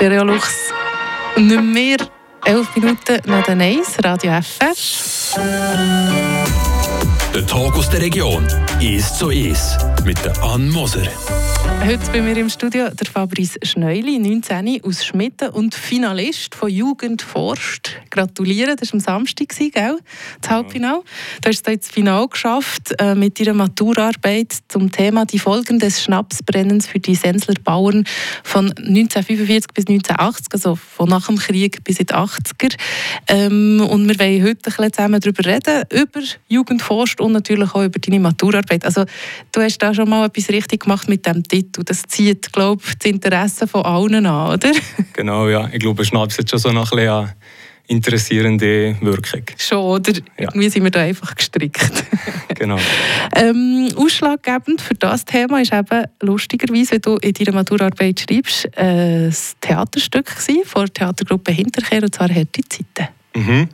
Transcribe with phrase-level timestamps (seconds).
[0.00, 0.72] Stereolux.
[1.36, 1.98] Nicht mehr
[2.46, 4.72] elf Minuten nach den Eis, Radio FR.
[7.34, 8.46] Der Tag aus der Region
[8.80, 9.76] ist so ist
[10.06, 11.02] mit der Ann Moser.
[11.82, 17.22] Heute bei mir im Studio der Fabrice Schneuli, 19 aus Schmitten und Finalist von Jugend
[17.22, 17.96] forscht.
[18.10, 19.98] Gratuliere, das war am Samstag, gell?
[20.42, 21.02] das Halbfinale.
[21.40, 26.02] Du hast es das Finale geschafft äh, mit deiner Maturarbeit zum Thema «Die Folgen des
[26.02, 28.04] Schnapsbrennens für die Sensler Bauern
[28.44, 32.76] von 1945 bis 1980», also von nach dem Krieg bis in die 80er.
[33.26, 37.74] Ähm, und wir wollen heute ein bisschen zusammen darüber reden, über Jugend forscht und natürlich
[37.74, 38.84] auch über deine Maturarbeit.
[38.84, 39.06] Also
[39.52, 41.84] du hast da schon mal etwas richtig gemacht mit dem Titel Titel.
[41.84, 44.72] Das zieht, glaube ich, das Interesse von allen an, oder?
[45.12, 45.68] Genau, ja.
[45.72, 47.32] Ich glaube, Schnaps hat schon so noch ein bisschen
[47.88, 49.42] interessierende Wirkung.
[49.58, 50.12] Schon, oder?
[50.12, 50.22] Ja.
[50.38, 52.04] Irgendwie sind wir da einfach gestrickt.
[52.54, 52.78] genau.
[53.34, 59.26] ähm, ausschlaggebend für das Thema ist eben lustigerweise, wie du in deiner Maturarbeit schreibst, äh,
[59.26, 63.19] ein Theaterstück von der Theatergruppe Hinterkehr, und zwar «Harte Zeiten».
[63.34, 63.68] Mhm.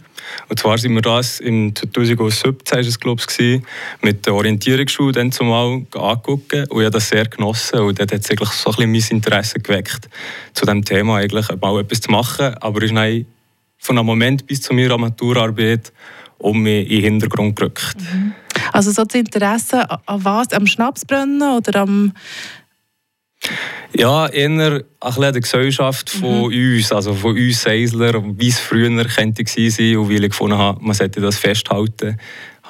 [0.48, 3.62] Und zwar sind wir das im 2017 ist es, glaube ich,
[4.02, 8.20] mit der Orientierungsschule dann zumal angeguckt und ich habe das sehr genossen und dort hat
[8.20, 10.08] es eigentlich so ein mein Interesse geweckt,
[10.52, 13.26] zu diesem Thema eigentlich mal etwas zu machen, aber ist dann
[13.78, 15.92] von einem Moment bis zu meiner Maturarbeit
[16.38, 17.96] um mich in den Hintergrund gerückt.
[18.12, 18.34] Mhm.
[18.72, 20.52] Also so das Interesse an was?
[20.52, 22.12] Am Schnapsbrennen oder am
[23.94, 26.76] ja, eher ein der Gesellschaft von mhm.
[26.76, 30.78] uns, also von uns Seisler, wie es früher könnte sein und weil ich gefunden habe,
[30.82, 32.18] man sollte das festhalten,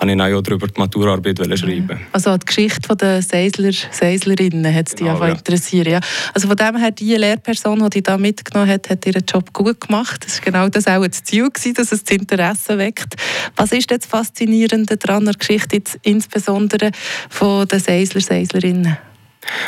[0.00, 1.56] habe ich auch darüber die Maturarbeit mhm.
[1.56, 2.00] schreiben.
[2.12, 5.28] Also die Geschichte der Seisler, Seislerinnen hat es dich genau, ja.
[5.28, 5.86] interessiert.
[5.86, 6.00] Ja.
[6.34, 9.80] Also von dem her, die Lehrperson, die dich da mitgenommen hat, hat ihren Job gut
[9.80, 10.24] gemacht.
[10.24, 13.14] Das war genau das auch das Ziel, gewesen, dass es das Interesse weckt.
[13.56, 16.90] Was ist jetzt faszinierend daran, der Geschichte jetzt insbesondere
[17.30, 18.98] von den Seisler, Seislerinnen?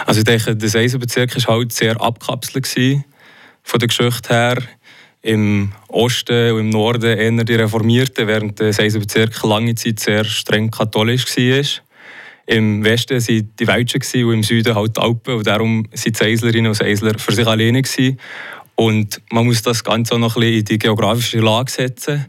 [0.06, 2.66] Also ich denke, der Eisenbezirk war halt sehr abkapselt
[3.62, 4.58] von der Geschichte her.
[5.20, 10.70] Im Osten und im Norden eher die Reformierten, während der Eisenbezirk lange Zeit sehr streng
[10.70, 11.64] katholisch war.
[12.46, 15.34] Im Westen waren die Welschen und im Süden halt die Alpen.
[15.34, 17.82] Und darum waren die Eislerinnen und Eisler für sich alleine.
[18.74, 22.26] Und man muss das Ganze auch noch ein bisschen in die geografische Lage setzen,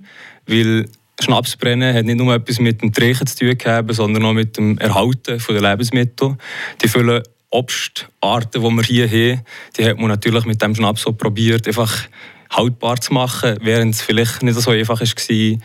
[0.48, 0.88] weil
[1.22, 4.78] Schnapsbrennen hat nicht nur etwas mit dem Trinken zu tun gehabt, sondern auch mit dem
[4.78, 6.38] Erhalten der Lebensmittel.
[6.82, 9.42] Die füllen Obstarten, die wir hier haben,
[9.78, 12.08] die hat man natürlich mit dem Schnaps so probiert, einfach
[12.50, 15.58] haltbar zu machen, während es vielleicht nicht so einfach war,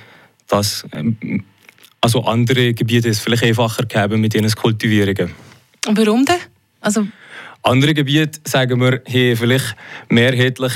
[0.48, 1.44] dass ähm,
[2.00, 5.32] also andere Gebiete es vielleicht einfacher gäbe mit ihren Kultivierungen.
[5.86, 6.36] Und warum denn?
[6.80, 7.06] Also
[7.62, 9.74] andere Gebiete, sagen wir, haben vielleicht
[10.10, 10.72] mehrheitlich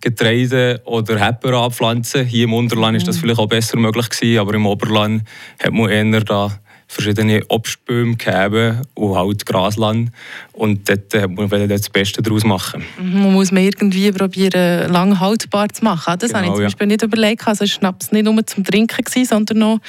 [0.00, 2.26] Getreide oder Hepper anpflanzen.
[2.26, 3.20] Hier im Unterland ist das mhm.
[3.20, 5.22] vielleicht auch besser möglich gewesen, aber im Oberland
[5.58, 6.50] hat man eher da
[6.92, 10.10] verschiedene Obstbäume gegeben und halt Grasland.
[10.52, 12.84] Und dort äh, muss man das Beste daraus machen.
[12.98, 16.16] Mhm, man muss man irgendwie probieren, lang haltbar zu machen.
[16.18, 16.92] Das genau, habe ich zum Beispiel ja.
[16.92, 17.48] nicht überlegt.
[17.48, 19.80] Also Schnaps nicht nur zum Trinken, sondern noch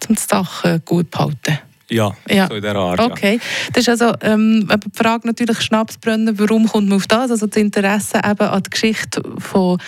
[0.00, 1.58] zum Sachen gut behalten.
[1.90, 3.00] Ja, ja, so in der Art.
[3.00, 3.34] Okay.
[3.34, 3.70] Ja.
[3.72, 7.32] Das ist also ähm, die Frage natürlich Schnapsbrennen, warum kommt man auf das?
[7.32, 9.78] Also das Interesse eben an der Geschichte von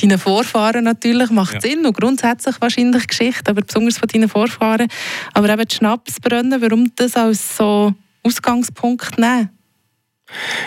[0.00, 1.60] deinen Vorfahren natürlich macht ja.
[1.60, 4.88] Sinn und grundsätzlich wahrscheinlich Geschichte, aber besonders von deinen Vorfahren.
[5.34, 7.94] Aber eben das Schnapsbrennen, warum das als so
[8.24, 9.50] Ausgangspunkt nehmen?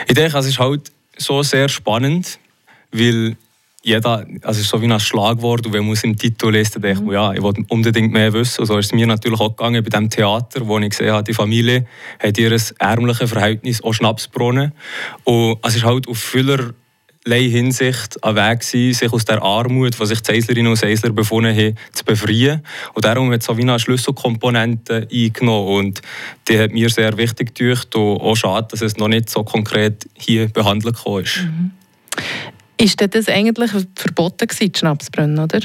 [0.07, 2.39] Ich denke, es ist halt so sehr spannend,
[2.91, 3.35] weil
[3.85, 6.73] jeder, also es ist so wie ein Schlagwort und wenn man es im Titel liest,
[6.73, 8.61] dann denkt man, ja, ich will unbedingt mehr wissen.
[8.61, 11.23] Und so ist es mir natürlich auch gegangen bei dem Theater, wo ich gesehen habe,
[11.23, 11.85] die Familie
[12.19, 14.71] hat ihr ärmliches Verhältnis auch Schnapsbrunnen.
[15.23, 16.73] Und es ist halt auf vielerlei
[17.27, 21.55] Hinsicht ein Weg gewesen, sich aus der Armut, wo sich die Eislerinnen und Eisler befunden
[21.55, 22.65] haben, zu befreien.
[22.95, 26.01] Und darum hat es so wie eine Schlüsselkomponente eingenommen und
[26.47, 30.09] die hat mir sehr wichtig gedacht und auch schade, dass es noch nicht so konkret
[30.15, 31.43] hier behandelt ist.
[31.43, 31.71] Mhm.
[32.85, 35.59] Ist das eigentlich verboten gewesen, Schnapsbrennen, oder?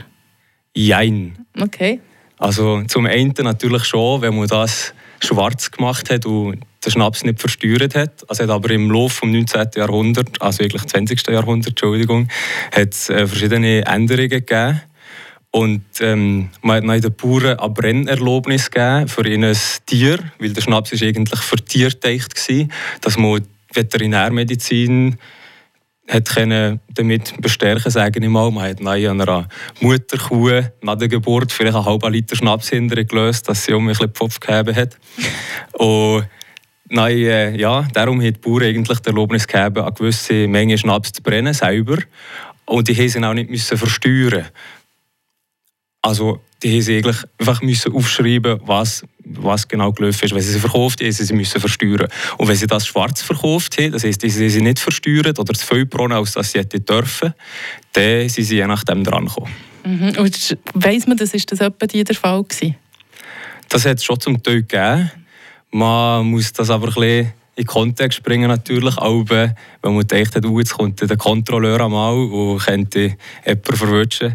[0.75, 1.36] Jein.
[1.60, 2.00] Okay.
[2.38, 7.38] Also zum einen natürlich schon, wenn man das schwarz gemacht hat und den Schnaps nicht
[7.38, 8.25] versteuert hat.
[8.26, 9.68] Also hat aber im Laufe des 19.
[9.77, 11.27] Jahrhunderts, also wirklich 20.
[11.28, 12.28] Jahrhundert, Entschuldigung,
[12.72, 14.80] hat es äh, verschiedene Änderungen gegeben.
[15.50, 19.54] Und ähm, man hat den Bauern eine Brennerlaubnis gegeben für ein
[19.84, 22.68] Tier, weil der Schnaps ist eigentlich für Tiere gedacht war,
[23.03, 25.18] dass man Veterinärmedizin
[26.08, 28.50] hat können damit bestärken sagen ich mal.
[28.50, 29.48] Man hat neu einer
[29.80, 33.88] Mutterkuh nach der Geburt vielleicht einen halben Liter Schnaps hinterher gelöst, dass sie um ein
[33.88, 34.98] bisschen Pfropf gegeben hat.
[35.72, 36.24] Und
[36.92, 41.12] Nein, äh, ja, darum hat die Bauern eigentlich die Erlaubnis gegeben, eine gewisse Menge Schnaps
[41.12, 41.98] zu brennen, selber.
[42.64, 44.46] Und die mussten auch nicht müssen versteuern.
[46.03, 50.34] Also, die mussten eigentlich einfach müssen aufschreiben, was was genau gelaufen ist.
[50.34, 52.08] Wenn sie sie verkauft haben, sie müssen versteuern.
[52.38, 55.66] Und wenn sie das schwarz verkauft haben, das heisst, sie sie nicht versteuert oder zu
[55.66, 57.34] viel Brunnen, als dass sie hätten dürfen,
[57.92, 59.52] dann sind sie je nachdem dran gekommen.
[59.84, 60.16] Mhm.
[60.18, 62.76] Und weiss man, das ist das etwa der Fall gewesen?
[63.68, 65.10] Das hat es schon zum Teil gegeben.
[65.70, 70.44] Man muss das aber ein bisschen in den Kontext bringen natürlich, aber wenn man denkt,
[70.44, 74.34] oh, jetzt kommt der Kontrolleur einmal und könnte jemanden verwünschen,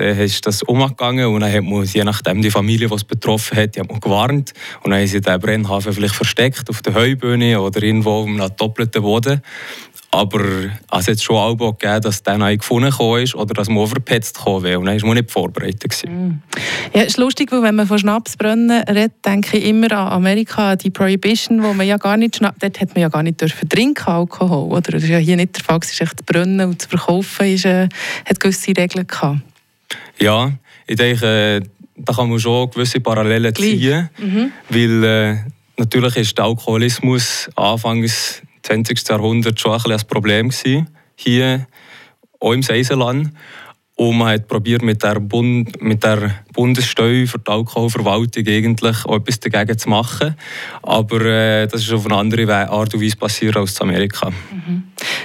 [0.00, 3.58] dann ist das umgegangen und dann hat man, je nachdem die Familie, die es betroffen
[3.58, 4.52] hat, die hat man gewarnt
[4.82, 8.48] und dann haben sie den Brennhafen vielleicht versteckt auf der Heubühne oder irgendwo auf einem
[8.56, 9.42] doppelten Boden.
[10.12, 10.40] Aber
[10.90, 12.92] es hat schon auch gegeben, dass dann einen gefunden
[13.22, 14.54] ist oder dass man verpetzt kam.
[14.54, 16.02] Und dann war man nicht vorbereitet.
[16.04, 16.40] Mm.
[16.92, 20.74] Ja, es ist lustig, weil wenn man von Schnapsbrunnen redet, denke ich immer an Amerika,
[20.74, 23.68] die Prohibition, wo man ja gar nicht Schnaps, dort hat man ja gar nicht dürfen
[23.68, 24.72] trinken Alkohol.
[24.72, 24.90] Oder?
[24.90, 25.78] Das ist ja hier nicht der Fall.
[25.80, 27.88] Es ist echt zu brennen und zu verkaufen ist, äh,
[28.28, 29.38] hat gewisse Regeln gehabt.
[30.20, 30.52] Ja,
[30.86, 31.62] ich denke,
[31.96, 34.08] da kann man schon gewisse Parallelen ziehen.
[34.18, 34.52] Mhm.
[34.68, 35.36] Weil äh,
[35.76, 39.08] natürlich ist der Alkoholismus anfangs 20.
[39.08, 41.66] Jahrhundert schon ein, ein Problem gewesen, hier
[42.38, 43.30] auch im Seiseland.
[43.96, 49.16] Und man hat probiert mit der, Bund, mit der Bundessteuer für die Alkoholverwaltung eigentlich auch
[49.16, 50.36] etwas dagegen zu machen.
[50.82, 54.30] Aber äh, das ist auf eine andere Art und Weise passiert als in Amerika.
[54.30, 54.84] Mhm.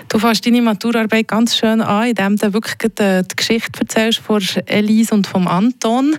[0.09, 5.13] Du fasst deine Maturarbeit ganz schön an, indem du wirklich die, Geschichte erzählst von Elise
[5.13, 6.15] und von Anton,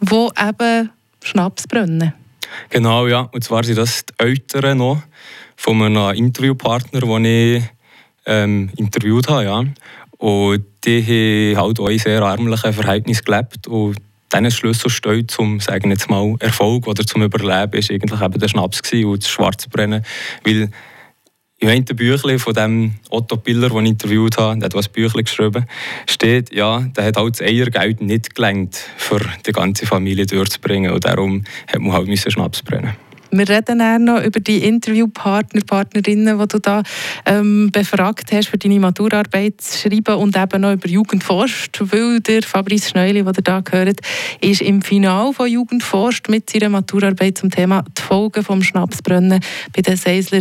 [0.00, 0.90] wo eben
[1.22, 2.12] Schnaps brennen.
[2.68, 3.28] Genau, ja.
[3.32, 5.02] Und zwar sind das die Eltern noch
[5.56, 7.64] von einem Interviewpartner, den ich
[8.26, 9.44] ähm, interviewt habe.
[9.44, 9.64] Ja.
[10.18, 13.66] Und die haben halt auch in sehr ärmlichen Verhältnissen gelebt.
[13.66, 13.96] Und
[14.32, 18.80] deren Schlüsselstein zum sagen jetzt mal, Erfolg oder zum Überleben ist eigentlich eben der Schnaps
[18.92, 20.04] und das Schwarzbrennen.
[20.44, 20.70] Weil
[21.60, 25.24] in einem Büchlein von dem Otto Piller, den ich interviewt habe, der hat was Büchlein
[25.24, 25.66] geschrieben,
[26.08, 30.90] steht, ja, der hat halt das Eiergeld nicht gelenkt, für die ganze Familie durchzubringen.
[30.90, 32.94] Und darum hat man halt Schnaps brennen
[33.32, 36.82] wir reden auch noch über die Interviewpartner, Partnerinnen, die du da
[37.26, 42.42] ähm, befragt hast, für deine Maturarbeit zu schreiben und eben noch über Jugendforscht, weil der
[42.42, 44.00] Fabrice Schneuli, den ihr da gehört,
[44.40, 49.40] ist im Finale von Jugendforscht mit seiner Maturarbeit zum Thema die Folgen vom Schnapsbrennen
[49.74, 50.40] bei den Seisler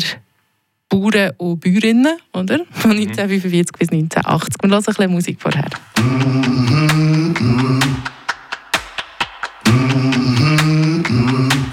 [0.89, 2.59] Bauern und Bäuerinnen, oder?
[2.71, 3.77] Von 1945 mhm.
[3.77, 4.55] bis 1980.
[4.61, 5.69] Wir hören ein bisschen Musik vorher.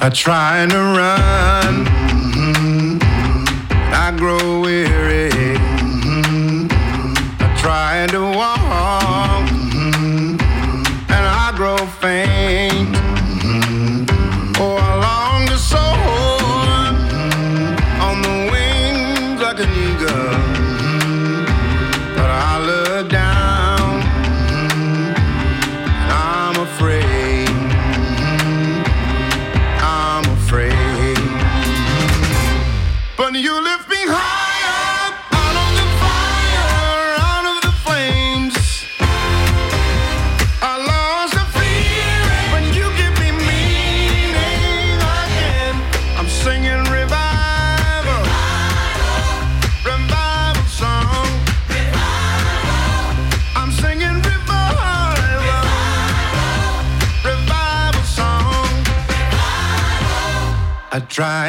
[0.03, 1.87] I try to run,
[3.93, 5.16] I grow weary.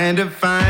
[0.07, 0.66] Try to find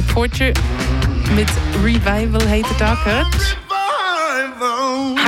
[0.00, 0.52] Gregory Porter
[1.34, 1.48] mit
[1.82, 3.69] Revival habt ihr da gehört.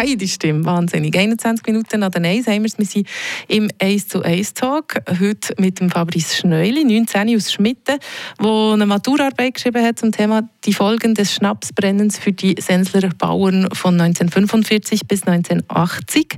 [0.04, 1.16] Hey, die Stimme, wahnsinnig.
[1.16, 2.76] 21 Minuten nach den 1 haben wir es.
[2.76, 3.08] Wir sind
[3.46, 5.00] im 1 zu 1 Talk.
[5.20, 7.98] Heute mit dem Fabrice Schneuli, 19 aus Schmitten,
[8.42, 13.68] der eine Maturarbeit geschrieben hat zum Thema die Folgen des Schnapsbrennens für die Senslerer Bauern
[13.72, 16.36] von 1945 bis 1980.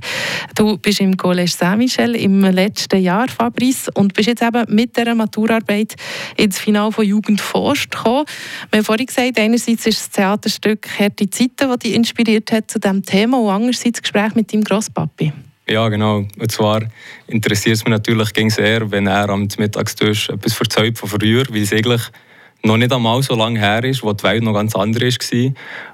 [0.55, 5.15] Du bist im Collège Saint-Michel im letzten Jahr, Fabrice, und bist jetzt eben mit dieser
[5.15, 5.95] Maturarbeit
[6.37, 8.25] ins Finale von Jugend forscht gekommen.
[8.69, 12.79] Wir haben vorhin gesagt, einerseits ist das Theaterstück «Härte Zeiten», das dich inspiriert hat zu
[12.79, 15.31] diesem Thema und andererseits das Gespräch mit deinem Grosspapi.
[15.67, 16.25] Ja, genau.
[16.37, 16.81] Und zwar
[17.27, 21.73] interessiert es mich natürlich sehr, wenn er am Mittagstisch etwas erzählt von früher, weil es
[21.73, 22.01] eigentlich
[22.63, 25.53] noch nicht einmal so lange her ist, wo die Welt noch ganz anders war.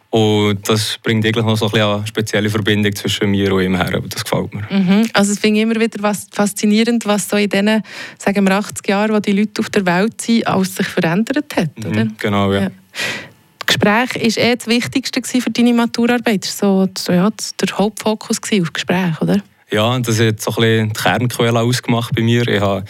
[0.09, 4.01] Und das bringt eigentlich noch so ein eine spezielle Verbindung zwischen mir und ihm her.
[4.09, 4.67] Das gefällt mir.
[4.69, 5.09] Mhm.
[5.13, 7.81] Also es finde ich immer wieder was faszinierend, was so in diesen
[8.17, 11.77] sagen wir 80 Jahren, wo die Leute auf der Welt sind, alles sich verändert hat.
[11.77, 12.07] Mhm, oder?
[12.17, 12.61] Genau, ja.
[12.63, 12.71] ja.
[13.71, 16.45] Gespräch war eh das Wichtigste für deine Maturarbeit.
[16.45, 19.41] Das war so, ja, der Hauptfokus auf Gespräch, oder?
[19.71, 22.45] Ja, das hat so die Kernquelle ausgemacht bei mir.
[22.47, 22.83] Ich habe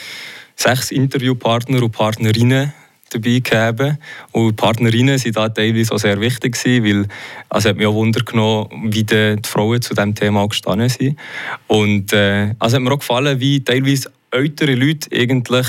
[0.56, 2.74] sechs Interviewpartner und Partnerinnen
[3.12, 4.00] dabei gehabt.
[4.32, 7.06] Und Partnerinnen waren da teilweise auch sehr wichtig, weil
[7.50, 11.20] also hat mich auch Wunder genommen, wie die Frauen zu diesem Thema gestanden sind.
[11.68, 15.68] Und äh, also hat mir auch gefallen, wie teilweise ältere Leute eigentlich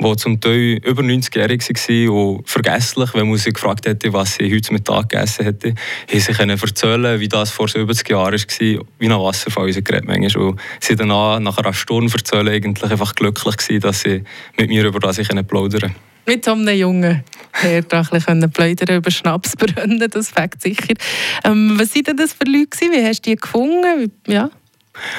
[0.00, 4.54] die zum Teil über 90-jährig waren und vergesslich, wenn man sie gefragt hätte, was sie
[4.54, 5.74] heute Mittag gegessen hätte,
[6.10, 10.04] haben sie können erzählen, wie das vor 70 Jahren war, wie ein Wasserfall unser Gerät
[10.04, 10.44] manchmal.
[10.48, 14.22] Und sie danach, nach einer Stunde erzählen, eigentlich einfach glücklich gewesen, dass sie
[14.56, 15.94] mit mir über das plaudern können
[16.28, 17.24] mit so einem Jungen
[17.54, 20.94] her da ein plaudern über Schnaps brennen, das fängt sicher.
[21.42, 22.92] Ähm, was waren das für Leute?
[22.92, 24.12] Wie hast du die gefunden?
[24.26, 24.50] Ja.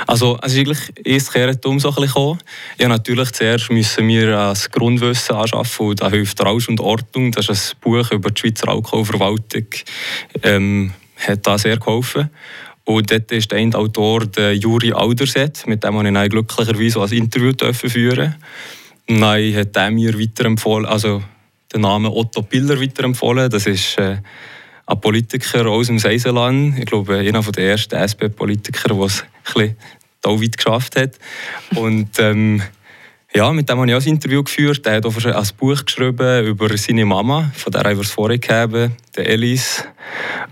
[0.08, 2.40] Also, es ist eigentlich erst um so ein bisschen
[2.80, 7.32] Ja, natürlich zuerst müssen wir das Grundwissen anschaffen und da hilft Rausch und Ordnung.
[7.32, 9.66] Das ist ein Buch über die Schweizer Alkoholverwaltung.
[10.44, 12.30] Ähm, hat da sehr geholfen.
[12.86, 18.36] Und dort ist der Autor der Juri Alderset, mit dem ich glücklicherweise ein Interview führen
[19.08, 21.24] Nein, hat er mir weiterempfohlen, also
[21.74, 23.50] den Namen Otto Piller weiterempfohlen.
[23.50, 24.18] Das ist äh,
[24.86, 26.78] ein Politiker aus dem Seiseland.
[26.78, 29.10] Ich glaube, einer der ersten SP-Politiker, der
[29.54, 29.76] bisschen
[30.24, 31.20] weit geschafft hat.
[31.76, 32.62] Und ähm,
[33.34, 34.86] ja, mit dem habe ich auch ein Interview geführt.
[34.88, 38.96] Er hat auch ein Buch geschrieben über seine Mama, von der ich es vorhin gegeben
[39.16, 39.84] der Elise.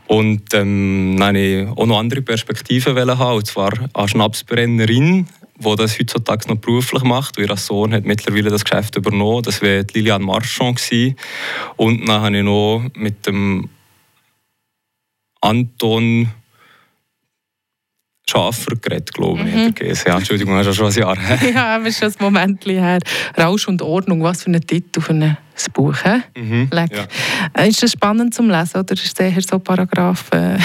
[0.06, 5.28] Und ähm, dann wollte ich auch noch andere Perspektiven haben, und zwar eine Schnapsbrennerin,
[5.58, 7.40] die das heutzutage noch beruflich macht.
[7.40, 9.42] Ihr Sohn hat mittlerweile das Geschäft übernommen.
[9.42, 10.80] Das war Liliane Marchand.
[11.78, 13.70] Und dann habe ich noch mit dem
[15.42, 16.30] Anton
[18.30, 19.56] Schafer geredet, glaube ich.
[19.56, 19.74] Mhm.
[20.06, 21.40] Ja, Entschuldigung, das ist schon ein Jahr her.
[21.54, 23.00] ja, aber schon ein Moment her.
[23.38, 25.14] Rausch und Ordnung, was für ein Titel für
[25.66, 25.98] ein Buch.
[26.36, 27.08] Mhm, ja.
[27.54, 30.58] Äh, ist das spannend zum Lesen oder ist es eher so Paragraphen?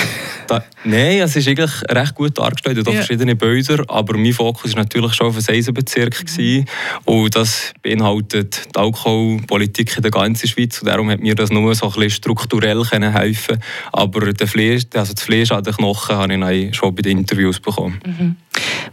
[0.48, 2.78] Da, nein, es ist eigentlich recht gut dargestellt.
[2.78, 2.92] Es ja.
[2.92, 6.24] verschiedene Bilder, aber mein Fokus war natürlich schon auf den Eisenbezirk.
[6.36, 6.64] Mhm.
[7.04, 10.80] Und das beinhaltet die Alkoholpolitik in der ganzen Schweiz.
[10.80, 13.58] Und darum hat mir das nur so ein bisschen strukturell helfen
[13.92, 17.60] Aber der Fleisch, also das Fleisch an den Knochen habe ich schon bei den Interviews
[17.60, 18.00] bekommen.
[18.04, 18.36] Mhm.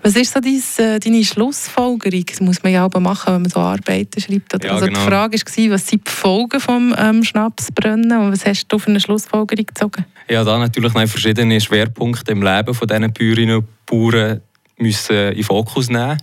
[0.02, 2.26] Was ist so deine, äh, deine Schlussfolgerung?
[2.26, 4.64] Das muss man ja auch machen, wenn man so Arbeiten schreibt.
[4.64, 5.00] Ja, also genau.
[5.00, 8.90] Die Frage war, was sind die Folgen des ähm, Schnapsbrennen und was hast du für
[8.90, 10.06] eine Schlussfolgerung gezogen?
[10.30, 14.42] Ja, da natürlich verschiedene Schwerpunkte im Leben von diesen Bäuerinnen und Bauern
[14.78, 16.18] müssen in den Fokus nehmen.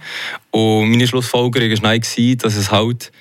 [0.51, 3.13] Und meine Schlussfolgerung war, dass es halt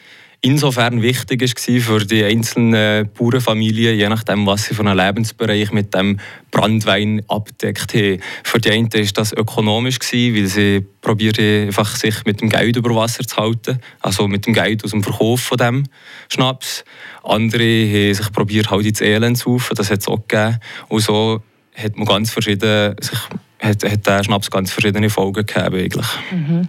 [0.45, 5.95] insofern wichtig war für die einzelnen Bauernfamilien, je nachdem, was sie von einem Lebensbereich mit
[5.95, 6.19] dem
[6.51, 8.21] Brandwein abdeckt haben.
[8.43, 12.93] Für die einen war das ökonomisch, weil sie probieren einfach sich mit dem Geld über
[12.93, 15.83] Wasser zu halten, also mit dem Geld aus dem Verkauf von dem
[16.29, 16.85] Schnaps.
[17.23, 20.59] Andere haben sich probiert, halt ins Elend zu rufen, das hat es auch gegeben.
[20.89, 21.41] Und so
[21.73, 23.19] hat man ganz verschieden sich
[23.65, 26.07] hat, hat der Schnaps ganz verschiedene Folgen gehabt eigentlich.
[26.31, 26.67] Mhm.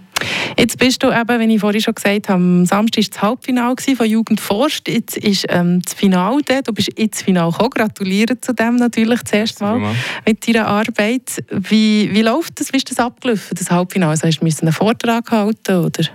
[0.57, 3.75] Jetzt bist du eben, wie ich vorhin schon gesagt habe, am Samstag war das Halbfinale
[3.95, 4.89] von Jugend forscht.
[4.89, 6.61] Jetzt ist ähm, das Finale da.
[6.61, 7.69] Du bist ins Finale gekommen.
[7.69, 11.43] Gratuliere zu dem natürlich zuerst mal mit deiner Arbeit.
[11.51, 12.73] Wie, wie läuft das?
[12.73, 14.11] Wie ist das abgelaufen, das Halbfinale?
[14.11, 16.05] Also hast du einen Vortrag halten oder?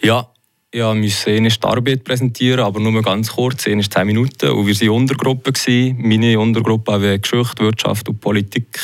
[0.00, 0.28] Ja,
[0.74, 4.50] ja, musste eine Arbeit präsentieren, aber nur ganz kurz, eine 10 Minuten.
[4.50, 5.52] Und wir waren Untergruppe.
[5.98, 8.80] Meine Untergruppe war Geschichte, Wirtschaft und Politik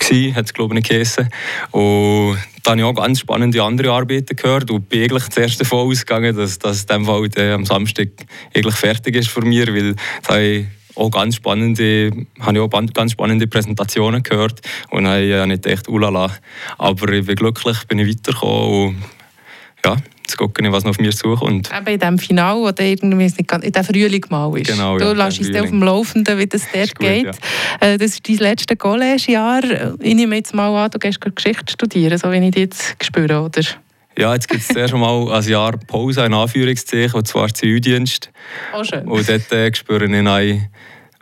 [0.00, 1.28] gewesen, hat es glaube ich geheißen.
[1.70, 5.90] Und da habe ich auch ganz spannende andere Arbeiten gehört und bin eigentlich zuerst davon
[5.90, 8.08] ausgegangen, dass das in Fall äh, am Samstag
[8.54, 9.94] eigentlich fertig ist für mich, weil
[10.26, 10.66] da ich
[10.96, 15.88] auch ganz spannende, habe ich auch ganz spannende Präsentationen gehört und habe ich nicht gedacht,
[15.88, 16.30] ulala.
[16.78, 18.96] Aber ich bin glücklich, bin ich weitergekommen und
[19.84, 19.96] ja,
[20.30, 21.70] Jetzt gucke ich, was noch auf mir zukommt.
[21.76, 24.70] Eben in dem Final, wo der irgendwie nicht, in dem Frühling mal ist.
[24.70, 27.26] Genau, du ja, lässt uns auf dem Laufenden, wie das dort gut, geht.
[27.80, 29.64] Äh, Das ist dein letztes College-Jahr.
[29.98, 33.40] Ich nehme jetzt mal an, du gehst Geschichte studieren, so wie ich dich jetzt spüre,
[33.40, 33.62] oder?
[34.16, 38.30] Ja, jetzt gibt es zuerst mal ein Jahr Pause, in Anführungszeichen, und zwar Zivildienst.
[38.72, 39.08] Auch schön.
[39.08, 40.68] Und dort äh, spüre ich dann,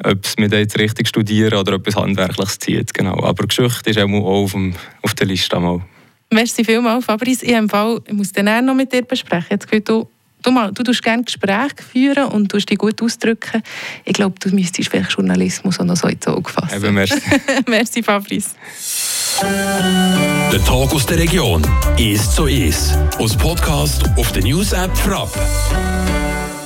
[0.04, 2.92] ob es mir jetzt richtig studieren oder etwas Handwerkliches zieht.
[2.92, 3.22] Genau.
[3.22, 5.56] Aber Geschichte ist auch auf, dem, auf der Liste.
[5.56, 5.80] Einmal.
[6.30, 7.42] Merci vielmals, Fabrice.
[7.42, 9.46] Ich, im Fall, ich muss den noch mit dir besprechen.
[9.50, 10.08] Jetzt gehört du,
[10.42, 13.62] du, mal, du tust gerne Gespräche führen und tust dich gut ausdrücken.
[14.04, 16.76] Ich glaube, du müsstest vielleicht Journalismus auch noch so ins Auge fassen.
[16.76, 17.20] Eben, merci.
[17.66, 18.50] Merci, Fabrice.
[19.40, 21.64] Der Tag aus der Region
[21.96, 22.98] ist so ist.
[23.18, 25.32] Aus Podcast auf der News App Frapp.